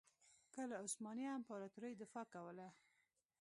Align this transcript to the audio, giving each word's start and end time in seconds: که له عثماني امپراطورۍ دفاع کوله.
که 0.53 0.61
له 0.69 0.75
عثماني 0.85 1.25
امپراطورۍ 1.37 1.93
دفاع 2.01 2.25
کوله. 2.35 2.67